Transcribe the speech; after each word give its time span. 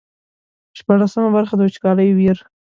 شپاړسمه 0.77 1.29
برخه 1.35 1.53
د 1.57 1.61
وچکالۍ 1.67 2.09
ویر. 2.13 2.37